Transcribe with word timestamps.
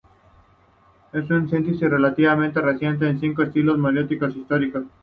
Es 1.13 1.29
una 1.29 1.47
síntesis 1.47 1.81
relativamente 1.87 2.59
reciente 2.59 3.05
de 3.05 3.19
cinco 3.19 3.43
estilos 3.43 3.77
melódicos 3.77 4.35
históricos. 4.35 4.85